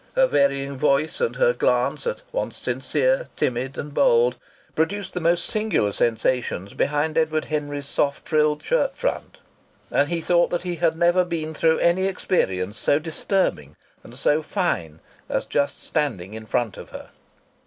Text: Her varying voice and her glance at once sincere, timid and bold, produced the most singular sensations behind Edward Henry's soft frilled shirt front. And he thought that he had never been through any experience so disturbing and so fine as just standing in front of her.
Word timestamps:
Her 0.15 0.25
varying 0.25 0.79
voice 0.79 1.21
and 1.21 1.35
her 1.35 1.53
glance 1.53 2.07
at 2.07 2.23
once 2.31 2.57
sincere, 2.57 3.27
timid 3.35 3.77
and 3.77 3.93
bold, 3.93 4.35
produced 4.73 5.13
the 5.13 5.19
most 5.19 5.45
singular 5.45 5.91
sensations 5.91 6.73
behind 6.73 7.19
Edward 7.19 7.45
Henry's 7.45 7.85
soft 7.85 8.27
frilled 8.27 8.63
shirt 8.63 8.97
front. 8.97 9.37
And 9.91 10.09
he 10.09 10.19
thought 10.19 10.49
that 10.49 10.63
he 10.63 10.77
had 10.77 10.97
never 10.97 11.23
been 11.23 11.53
through 11.53 11.77
any 11.77 12.07
experience 12.07 12.79
so 12.79 12.97
disturbing 12.97 13.75
and 14.03 14.17
so 14.17 14.41
fine 14.41 15.01
as 15.29 15.45
just 15.45 15.83
standing 15.83 16.33
in 16.33 16.47
front 16.47 16.77
of 16.77 16.89
her. 16.89 17.11